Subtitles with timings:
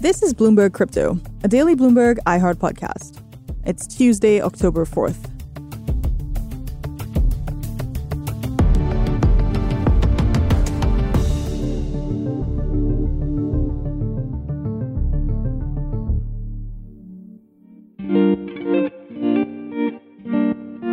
[0.00, 3.20] This is Bloomberg Crypto, a daily Bloomberg iHeart podcast.
[3.64, 5.28] It's Tuesday, October 4th.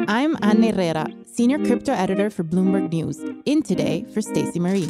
[0.07, 4.89] I'm Anna Irrera, senior crypto editor for Bloomberg News, in today for Stacy-Marie.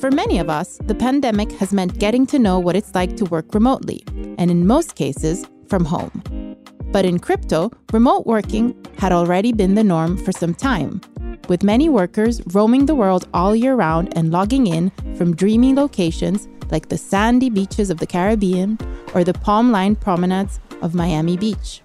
[0.00, 3.24] For many of us, the pandemic has meant getting to know what it's like to
[3.26, 4.02] work remotely,
[4.38, 6.56] and in most cases, from home.
[6.92, 11.00] But in crypto, remote working had already been the norm for some time,
[11.48, 16.48] with many workers roaming the world all year round and logging in from dreamy locations
[16.70, 18.78] like the sandy beaches of the Caribbean
[19.14, 21.82] or the palm lined promenades of Miami Beach.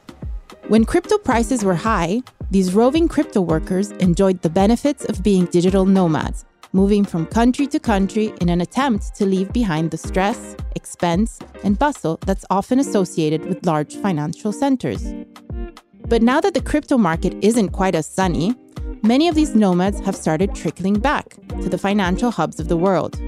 [0.67, 5.85] When crypto prices were high, these roving crypto workers enjoyed the benefits of being digital
[5.85, 6.45] nomads,
[6.75, 11.79] moving from country to country in an attempt to leave behind the stress, expense, and
[11.79, 15.13] bustle that's often associated with large financial centers.
[16.09, 18.53] But now that the crypto market isn't quite as sunny,
[19.03, 23.19] many of these nomads have started trickling back to the financial hubs of the world.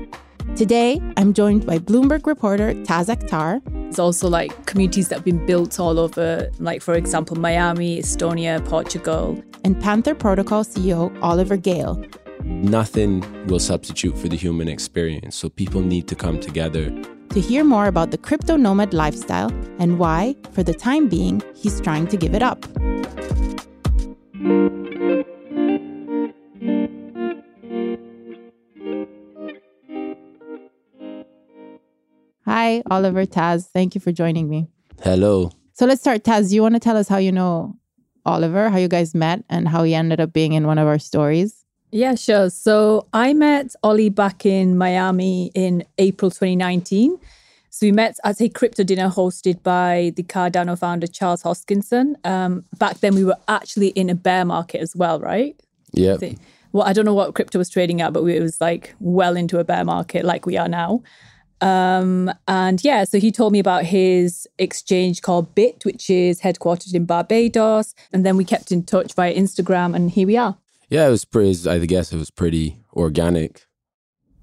[0.57, 3.61] Today, I'm joined by Bloomberg reporter Taz Akhtar.
[3.63, 8.63] There's also like communities that have been built all over, like, for example, Miami, Estonia,
[8.65, 9.41] Portugal.
[9.63, 12.03] And Panther Protocol CEO Oliver Gale.
[12.47, 16.89] Nothing will substitute for the human experience, so people need to come together.
[17.29, 21.79] To hear more about the crypto nomad lifestyle and why, for the time being, he's
[21.81, 22.65] trying to give it up.
[32.45, 33.67] Hi, Oliver Taz.
[33.67, 34.67] Thank you for joining me.
[35.03, 35.51] Hello.
[35.73, 36.23] So let's start.
[36.23, 37.75] Taz, do you want to tell us how you know
[38.25, 40.97] Oliver, how you guys met, and how he ended up being in one of our
[40.97, 41.65] stories?
[41.91, 42.49] Yeah, sure.
[42.49, 47.17] So I met Ollie back in Miami in April 2019.
[47.69, 52.15] So we met at a crypto dinner hosted by the Cardano founder Charles Hoskinson.
[52.25, 55.55] Um, back then, we were actually in a bear market as well, right?
[55.93, 56.17] Yeah.
[56.71, 59.59] Well, I don't know what crypto was trading at, but it was like well into
[59.59, 61.03] a bear market like we are now.
[61.61, 66.93] Um, and yeah, so he told me about his exchange called Bitt, which is headquartered
[66.93, 67.95] in Barbados.
[68.11, 70.57] And then we kept in touch via Instagram, and here we are.
[70.89, 73.65] Yeah, it was pretty, I guess it was pretty organic.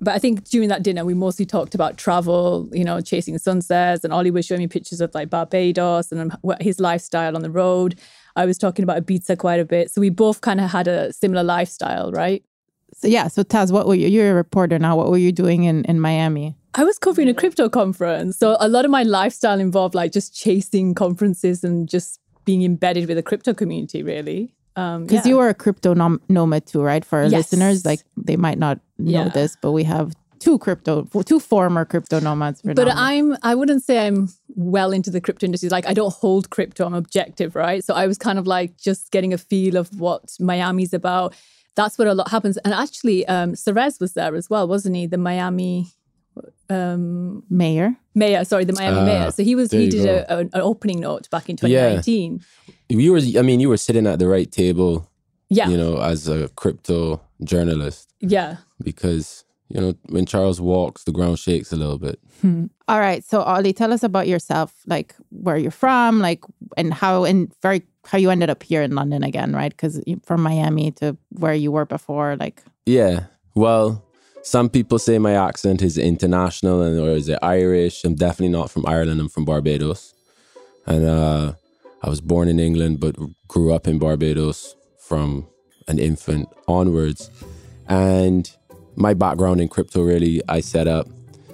[0.00, 4.04] But I think during that dinner, we mostly talked about travel, you know, chasing sunsets.
[4.04, 7.98] And Ollie was showing me pictures of like Barbados and his lifestyle on the road.
[8.36, 9.90] I was talking about Ibiza quite a bit.
[9.90, 12.44] So we both kind of had a similar lifestyle, right?
[12.92, 14.08] So yeah, so Taz, what were you?
[14.08, 14.96] You're a reporter now.
[14.96, 16.56] What were you doing in, in Miami?
[16.74, 18.36] I was covering a crypto conference.
[18.36, 23.08] So a lot of my lifestyle involved like just chasing conferences and just being embedded
[23.08, 24.54] with the crypto community, really.
[24.74, 25.22] Because um, yeah.
[25.24, 27.04] you are a crypto nom- nomad too, right?
[27.04, 27.32] For our yes.
[27.52, 29.28] listeners, like they might not know yeah.
[29.28, 32.60] this, but we have two crypto, two former crypto nomads.
[32.62, 35.68] but I'm, I wouldn't say I'm well into the crypto industry.
[35.68, 36.84] Like I don't hold crypto.
[36.84, 37.82] I'm objective, right?
[37.84, 41.34] So I was kind of like just getting a feel of what Miami's about.
[41.76, 42.56] That's where a lot happens.
[42.58, 45.06] And actually, um, Suarez was there as well, wasn't he?
[45.06, 45.86] The Miami
[46.70, 47.96] um, mayor.
[48.14, 49.30] Mayor, sorry, the Miami uh, mayor.
[49.30, 52.40] So he was he did a, a, an opening note back in 2019.
[52.88, 52.96] Yeah.
[52.96, 55.10] You were, I mean, you were sitting at the right table.
[55.48, 55.68] Yeah.
[55.68, 58.12] You know, as a crypto journalist.
[58.20, 58.56] Yeah.
[58.82, 62.20] Because you know, when Charles walks, the ground shakes a little bit.
[62.40, 62.66] Hmm.
[62.86, 63.24] All right.
[63.24, 66.44] So, Ollie, tell us about yourself, like where you're from, like,
[66.76, 69.70] and how, and very, how you ended up here in London again, right?
[69.72, 72.62] Because from Miami to where you were before, like.
[72.84, 73.26] Yeah.
[73.54, 74.03] Well,
[74.44, 78.04] some people say my accent is international and or is it Irish?
[78.04, 79.18] I'm definitely not from Ireland.
[79.18, 80.14] I'm from Barbados,
[80.86, 81.54] and uh,
[82.02, 83.16] I was born in England but
[83.48, 85.48] grew up in Barbados from
[85.88, 87.30] an infant onwards.
[87.88, 88.50] And
[88.96, 91.08] my background in crypto really, I set up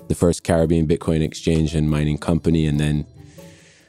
[0.08, 3.06] the first Caribbean Bitcoin exchange and mining company, and then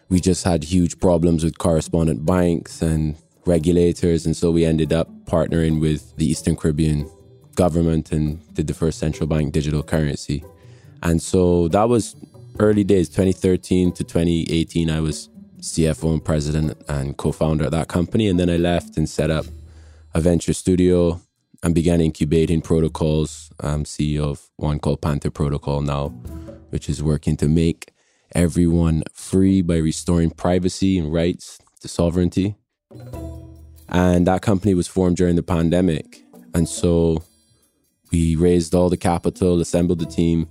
[0.09, 3.15] we just had huge problems with correspondent banks and
[3.47, 7.09] regulators, and so we ended up partnering with the Eastern Caribbean
[7.55, 10.43] government and did the first central bank digital currency.
[11.03, 12.15] And so that was
[12.59, 14.89] early days, 2013 to 2018.
[14.89, 18.27] I was CFO and president and co founder of that company.
[18.27, 19.45] And then I left and set up
[20.13, 21.21] a venture studio
[21.63, 23.51] and began incubating protocols.
[23.59, 26.09] I'm CEO of one called Panther Protocol now,
[26.69, 27.93] which is working to make
[28.33, 32.55] everyone free by restoring privacy and rights to sovereignty.
[33.89, 36.23] And that company was formed during the pandemic.
[36.53, 37.23] And so
[38.11, 40.49] we raised all the capital, assembled the team,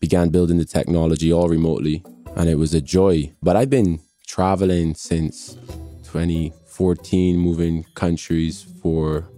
[0.00, 2.02] began building the technology all remotely,
[2.36, 3.32] and it was a joy.
[3.42, 5.54] But I've been traveling since
[6.04, 9.28] 2014, moving countries for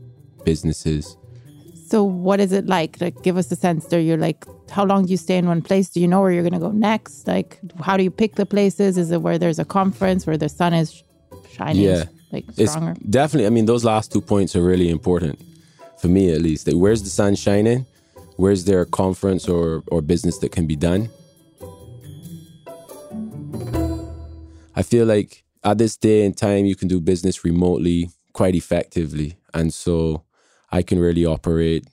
[0.44, 1.16] businesses.
[1.87, 3.00] So, what is it like?
[3.00, 4.00] Like, give us a sense there.
[4.00, 5.88] You're like, how long do you stay in one place?
[5.88, 7.26] Do you know where you're going to go next?
[7.26, 8.99] Like, how do you pick the places?
[8.99, 11.02] Is it where there's a conference where the sun is
[11.50, 11.82] shining?
[11.82, 12.05] Yeah.
[12.31, 12.90] Like, stronger?
[12.90, 15.40] It's definitely, I mean, those last two points are really important
[16.00, 16.67] for me at least.
[16.67, 17.87] Like, where's the sun shining?
[18.37, 21.11] Where's there a conference or, or business that can be done?
[24.77, 29.37] I feel like at this day and time, you can do business remotely quite effectively.
[29.53, 30.23] And so
[30.71, 31.85] I can really operate,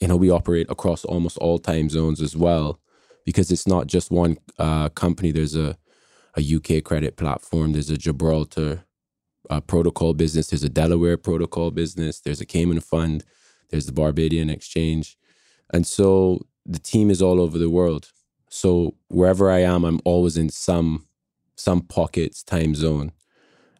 [0.00, 2.80] you know, we operate across almost all time zones as well,
[3.26, 5.30] because it's not just one uh, company.
[5.30, 5.76] There's a,
[6.36, 8.84] a UK credit platform, there's a Gibraltar
[9.50, 13.24] uh, protocol business, there's a Delaware protocol business, there's a Cayman fund,
[13.70, 15.16] there's the Barbadian exchange.
[15.72, 18.10] And so the team is all over the world.
[18.48, 21.06] So wherever I am, I'm always in some
[21.56, 23.12] some pockets time zone.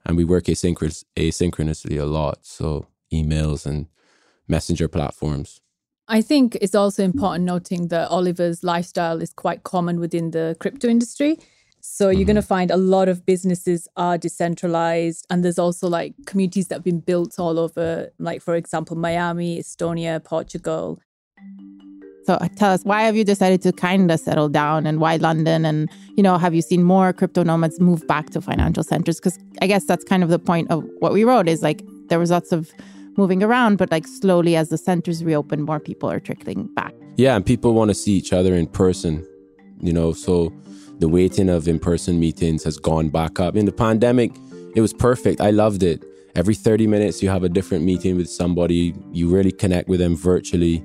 [0.05, 2.47] And we work asynchronous, asynchronously a lot.
[2.47, 3.87] So emails and
[4.49, 5.61] messenger platforms.
[6.09, 10.89] I think it's also important noting that Oliver's lifestyle is quite common within the crypto
[10.89, 11.39] industry.
[11.89, 16.15] So you're going to find a lot of businesses are decentralized and there's also like
[16.27, 21.01] communities that have been built all over like for example Miami, Estonia, Portugal.
[22.27, 25.17] So uh, tell us, why have you decided to kind of settle down and why
[25.17, 25.65] London?
[25.65, 29.21] And, you know, have you seen more crypto nomads move back to financial centers?
[29.21, 32.19] Because I guess that's kind of the point of what we wrote is like there
[32.19, 32.69] was lots of
[33.17, 36.93] moving around, but like slowly as the centers reopen, more people are trickling back.
[37.17, 39.25] Yeah, and people want to see each other in person,
[39.81, 40.53] you know, so
[40.99, 43.57] the weighting of in person meetings has gone back up.
[43.57, 44.33] In the pandemic,
[44.75, 45.41] it was perfect.
[45.41, 46.05] I loved it.
[46.35, 50.17] Every 30 minutes, you have a different meeting with somebody, you really connect with them
[50.17, 50.83] virtually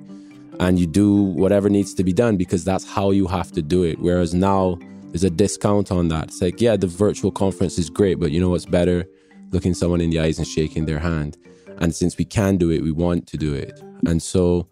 [0.61, 3.83] and you do whatever needs to be done because that's how you have to do
[3.83, 3.99] it.
[3.99, 4.77] Whereas now
[5.09, 6.25] there's a discount on that.
[6.25, 9.05] It's like, yeah, the virtual conference is great, but you know what's better?
[9.49, 11.37] Looking someone in the eyes and shaking their hand.
[11.79, 13.81] And since we can do it, we want to do it.
[14.05, 14.67] And so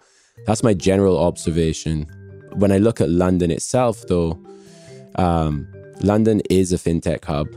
[0.46, 2.06] that's my general observation.
[2.54, 4.40] When I look at London itself, though,
[5.20, 5.68] um,
[6.02, 7.48] London is a fintech hub.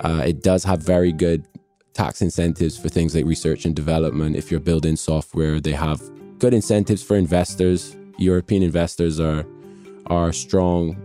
[0.00, 1.46] Uh, it does have very good
[1.92, 4.36] tax incentives for things like research and development.
[4.36, 6.00] If you're building software, they have
[6.38, 7.96] good incentives for investors.
[8.18, 9.44] European investors are
[10.06, 10.96] are strong.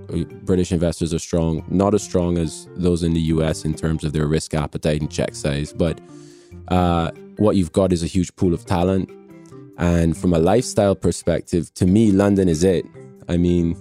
[0.44, 4.13] British investors are strong, not as strong as those in the US in terms of
[4.13, 5.74] their risk appetite and check size.
[5.74, 6.00] But
[6.69, 9.09] uh, what you've got is a huge pool of talent.
[9.77, 12.85] And from a lifestyle perspective, to me, London is it.
[13.27, 13.75] I mean,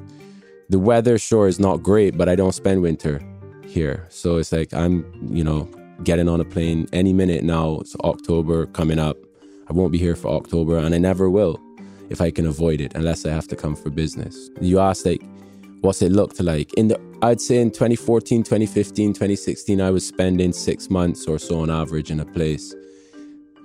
[0.72, 3.20] the weather, sure, is not great, but I don't spend winter
[3.66, 4.06] here.
[4.08, 5.69] So it's like I'm, you know,
[6.02, 7.78] getting on a plane any minute now.
[7.80, 9.19] It's October coming up.
[9.69, 11.60] I won't be here for October and I never will
[12.08, 14.50] if I can avoid it unless I have to come for business.
[14.62, 15.22] You asked like
[15.82, 16.72] what's it looked like?
[16.75, 21.60] In the I'd say in 2014, 2015, 2016 I was spending 6 months or so
[21.60, 22.75] on average in a place.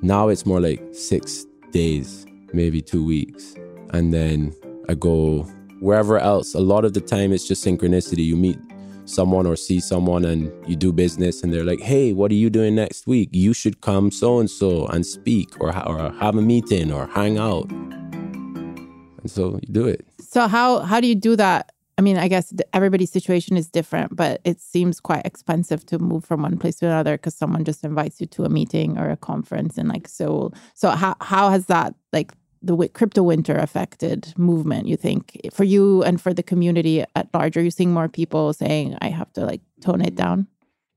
[0.01, 3.56] Now it's more like 6 days, maybe 2 weeks.
[3.92, 4.53] And then
[4.89, 5.48] I go
[5.79, 6.53] wherever else.
[6.53, 8.24] A lot of the time it's just synchronicity.
[8.24, 8.60] You meet
[9.05, 12.50] someone or see someone and you do business and they're like, hey, what are you
[12.50, 13.29] doing next week?
[13.31, 17.38] You should come so and so and speak or, or have a meeting or hang
[17.38, 17.69] out.
[17.72, 20.05] And so you do it.
[20.19, 21.72] So how how do you do that?
[21.98, 26.24] I mean, I guess everybody's situation is different, but it seems quite expensive to move
[26.24, 29.17] from one place to another because someone just invites you to a meeting or a
[29.17, 30.53] conference in like Seoul.
[30.75, 35.40] So how how has that like the crypto winter affected movement you think?
[35.52, 39.10] For you and for the community at large are you seeing more people saying i
[39.10, 40.48] have to like tone it down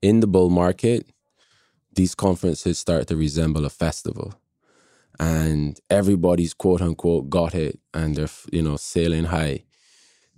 [0.03, 1.07] in the bull market
[1.95, 4.35] these conferences start to resemble a festival.
[5.19, 9.65] And everybody's quote unquote got it and they're you know sailing high.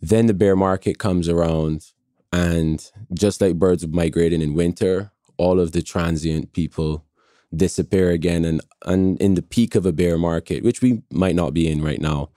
[0.00, 1.93] Then the bear market comes around
[2.33, 7.05] and just like birds migrating in winter all of the transient people
[7.54, 11.52] disappear again and, and in the peak of a bear market which we might not
[11.52, 12.30] be in right now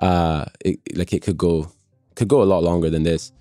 [0.00, 1.70] uh it, like it could go
[2.18, 3.32] could go a lot longer than this.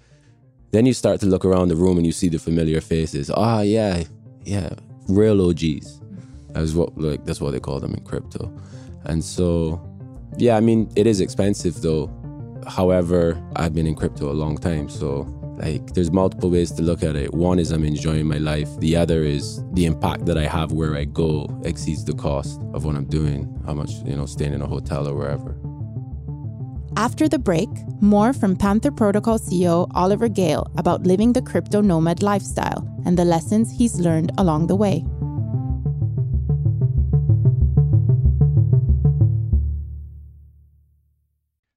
[0.71, 3.31] Then you start to look around the room and you see the familiar faces.
[3.31, 4.03] Ah oh, yeah
[4.45, 4.69] yeah
[5.09, 5.99] real og's
[6.53, 8.53] that's what like that's what they call them in crypto.
[9.05, 9.81] And so
[10.37, 12.13] yeah i mean it is expensive though.
[12.67, 15.25] However i've been in crypto a long time so
[15.57, 17.33] like there's multiple ways to look at it.
[17.33, 18.69] One is I'm enjoying my life.
[18.79, 22.85] The other is the impact that I have where I go exceeds the cost of
[22.85, 23.59] what I'm doing.
[23.65, 25.57] How much, you know, staying in a hotel or wherever.
[26.95, 27.69] After the break,
[28.01, 33.25] more from Panther Protocol CEO Oliver Gale about living the crypto nomad lifestyle and the
[33.25, 35.05] lessons he's learned along the way.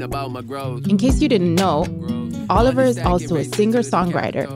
[0.00, 0.88] I always been about my growth.
[0.88, 1.86] In case you didn't know,
[2.48, 4.46] Oliver is also a singer songwriter.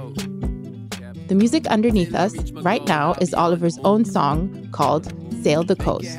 [1.29, 6.19] The music underneath us right now is Oliver's own song called Sail the Coast.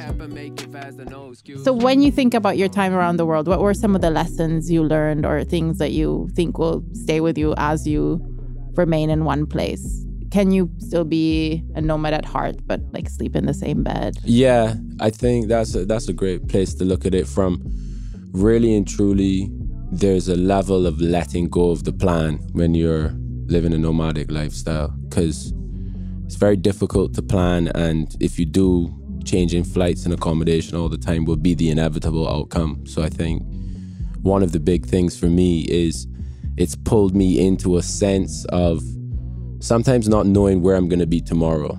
[1.64, 4.10] So, when you think about your time around the world, what were some of the
[4.10, 8.22] lessons you learned or things that you think will stay with you as you
[8.76, 10.06] remain in one place?
[10.32, 14.18] Can you still be a nomad at heart, but like sleep in the same bed?
[14.24, 17.62] Yeah, I think that's a, that's a great place to look at it from.
[18.36, 19.50] Really and truly,
[19.94, 23.14] there's a level of letting go of the plan when you're
[23.48, 25.54] living a nomadic lifestyle because
[26.26, 30.98] it's very difficult to plan, and if you do, changing flights and accommodation all the
[30.98, 32.86] time will be the inevitable outcome.
[32.86, 33.42] So I think
[34.22, 36.06] one of the big things for me is
[36.58, 38.84] it's pulled me into a sense of
[39.62, 41.78] sometimes not knowing where I'm going to be tomorrow.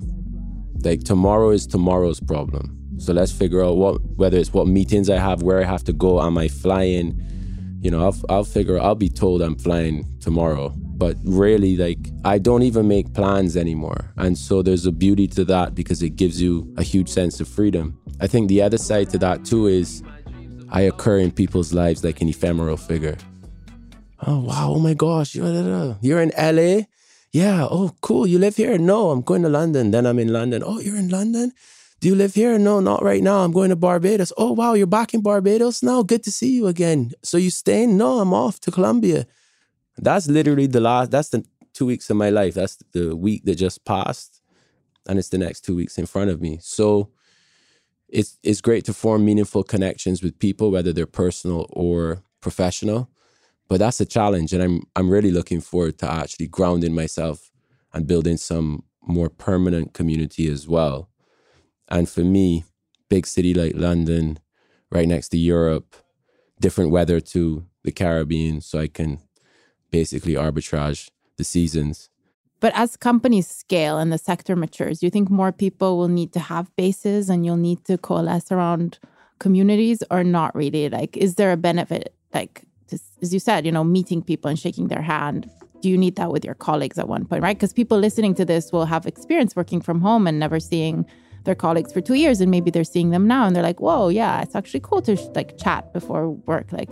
[0.83, 2.76] Like tomorrow is tomorrow's problem.
[2.97, 5.93] So let's figure out what whether it's what meetings I have, where I have to
[5.93, 7.21] go, am I flying?
[7.81, 10.73] You know, I'll I'll figure I'll be told I'm flying tomorrow.
[10.75, 14.11] But really like I don't even make plans anymore.
[14.17, 17.47] And so there's a beauty to that because it gives you a huge sense of
[17.47, 17.99] freedom.
[18.19, 20.01] I think the other side to that too is
[20.69, 23.17] I occur in people's lives like an ephemeral figure.
[24.25, 26.85] Oh wow, oh my gosh, you're, you're in LA?
[27.31, 28.77] Yeah, oh cool, you live here?
[28.79, 29.91] No, I'm going to London.
[29.91, 30.63] Then I'm in London.
[30.65, 31.53] Oh, you're in London?
[31.99, 32.59] Do you live here?
[32.59, 33.39] No, not right now.
[33.39, 34.31] I'm going to Barbados.
[34.37, 36.03] Oh, wow, you're back in Barbados now?
[36.03, 37.11] Good to see you again.
[37.23, 37.97] So you staying?
[37.97, 39.25] No, I'm off to Colombia.
[39.97, 42.53] That's literally the last, that's the two weeks of my life.
[42.53, 44.41] That's the week that just passed.
[45.07, 46.59] And it's the next two weeks in front of me.
[46.61, 47.09] So
[48.09, 53.09] it's it's great to form meaningful connections with people, whether they're personal or professional.
[53.67, 54.53] But that's a challenge.
[54.53, 57.51] And I'm I'm really looking forward to actually grounding myself
[57.93, 61.09] and building some more permanent community as well.
[61.89, 62.65] And for me,
[63.09, 64.39] big city like London,
[64.91, 65.95] right next to Europe,
[66.59, 69.19] different weather to the Caribbean, so I can
[69.91, 72.09] basically arbitrage the seasons.
[72.59, 76.33] But as companies scale and the sector matures, do you think more people will need
[76.33, 78.97] to have bases and you'll need to coalesce around
[79.39, 80.89] communities or not really?
[80.89, 82.63] Like, is there a benefit, like,
[83.21, 85.47] as you said, you know, meeting people and shaking their hand?
[85.81, 87.55] Do you need that with your colleagues at one point, right?
[87.55, 91.05] Because people listening to this will have experience working from home and never seeing
[91.47, 94.09] their colleagues for two years and maybe they're seeing them now and they're like whoa
[94.09, 96.71] yeah it's actually cool to like chat before work.
[96.71, 96.91] Like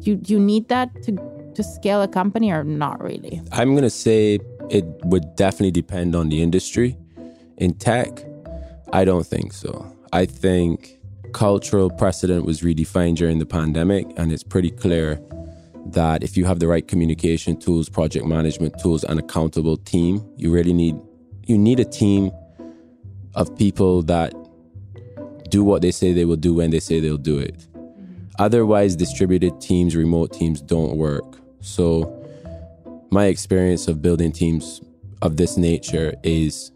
[0.00, 1.12] do you, you need that to
[1.56, 3.40] to scale a company or not really?
[3.52, 4.38] I'm to say
[4.70, 6.96] it would definitely depend on the industry.
[7.56, 8.10] In tech
[8.92, 9.72] i don't think so.
[10.12, 11.00] I think
[11.32, 15.20] cultural precedent was redefined during the pandemic and it's pretty clear
[15.86, 20.52] that if you have the right communication tools project management tools and accountable team you
[20.52, 20.94] really need
[21.46, 22.30] you need a team
[23.34, 24.32] of people that
[25.50, 27.66] do what they say they will do when they say they'll do it.
[28.38, 31.38] Otherwise, distributed teams, remote teams don't work.
[31.60, 32.10] So,
[33.10, 34.80] my experience of building teams
[35.22, 36.72] of this nature is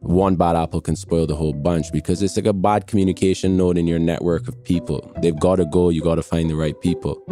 [0.00, 3.78] one bad apple can spoil the whole bunch because it's like a bad communication node
[3.78, 5.10] in your network of people.
[5.20, 7.22] They've got to go, you got to find the right people.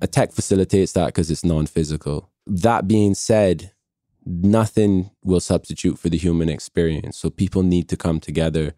[0.00, 2.30] A tech facilitates that because it's non physical.
[2.46, 3.72] That being said,
[4.28, 7.16] nothing will substitute for the human experience.
[7.16, 8.74] So people need to come together.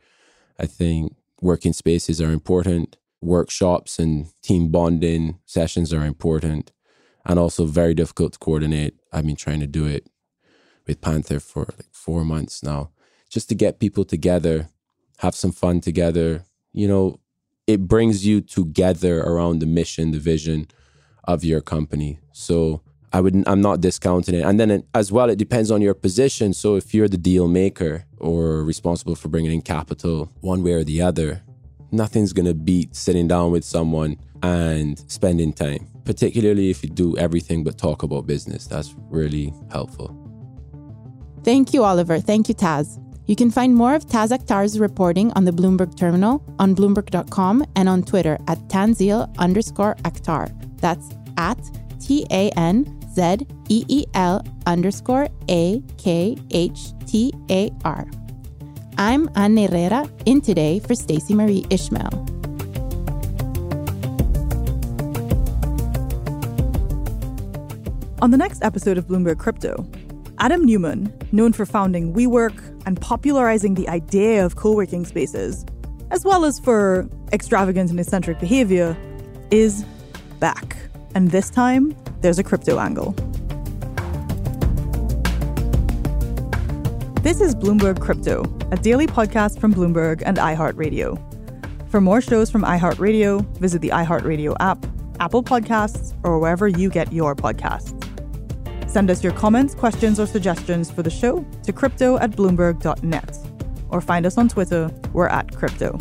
[0.59, 6.73] I think working spaces are important, workshops and team bonding sessions are important,
[7.27, 8.95] and also very difficult to coordinate.
[9.13, 10.07] I've been trying to do it
[10.87, 12.91] with Panther for like four months now,
[13.29, 14.69] just to get people together,
[15.19, 16.45] have some fun together.
[16.73, 17.21] You know,
[17.67, 20.69] it brings you together around the mission, the vision
[21.25, 22.21] of your company.
[22.33, 24.45] So I would I'm not discounting it.
[24.45, 26.53] And then as well, it depends on your position.
[26.53, 30.85] So if you're the deal maker or responsible for bringing in capital, one way or
[30.85, 31.43] the other,
[31.91, 35.89] nothing's gonna beat sitting down with someone and spending time.
[36.05, 40.17] Particularly if you do everything but talk about business, that's really helpful.
[41.43, 42.21] Thank you, Oliver.
[42.21, 42.99] Thank you, Taz.
[43.27, 47.89] You can find more of Taz Akhtar's reporting on the Bloomberg terminal on Bloomberg.com and
[47.89, 50.51] on Twitter at Tanzeel underscore Akhtar.
[50.81, 51.59] That's at
[52.01, 58.07] T A N Z E E L underscore A K H T A R.
[58.99, 62.27] I'm Anna Irrera in today for Stacy-Marie Ishmael.
[68.23, 69.89] On the next episode of Bloomberg Crypto,
[70.39, 75.65] Adam Neumann, known for founding WeWork and popularizing the idea of co working spaces,
[76.11, 78.97] as well as for extravagant and eccentric behavior,
[79.51, 79.85] is
[80.39, 80.77] back.
[81.15, 83.13] And this time, there's a crypto angle.
[87.23, 91.19] This is Bloomberg Crypto, a daily podcast from Bloomberg and iHeartRadio.
[91.91, 94.87] For more shows from iHeartRadio, visit the iHeartRadio app,
[95.19, 97.97] Apple Podcasts, or wherever you get your podcasts.
[98.89, 103.39] Send us your comments, questions, or suggestions for the show to crypto at bloomberg.net.
[103.91, 105.99] Or find us on Twitter, we're at crypto.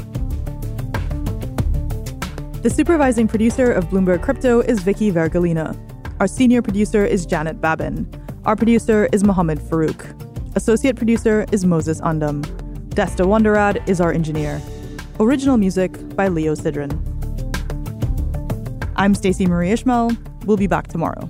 [2.61, 5.77] The supervising producer of Bloomberg Crypto is Vicki Vergolina.
[6.19, 8.05] Our senior producer is Janet Babin.
[8.43, 10.03] Our producer is Mohammed Farouk.
[10.53, 12.43] Associate producer is Moses Undum.
[12.89, 14.61] Desta Wonderad is our engineer.
[15.21, 16.91] Original music by Leo Sidran.
[18.97, 20.11] I'm Stacy-Marie Ishmael.
[20.43, 21.29] We'll be back tomorrow.